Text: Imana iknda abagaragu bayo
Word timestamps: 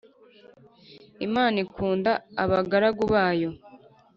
Imana 1.27 1.55
iknda 1.65 2.11
abagaragu 2.43 3.03
bayo 3.13 3.49